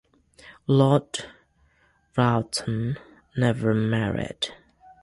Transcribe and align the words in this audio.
Lord 0.65 1.25
Rowton 2.17 2.97
never 3.37 3.75
married. 3.75 4.47